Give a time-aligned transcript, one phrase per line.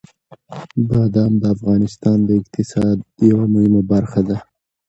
[0.89, 2.97] بادام د افغانستان د اقتصاد
[3.29, 4.37] یوه مهمه برخه ده.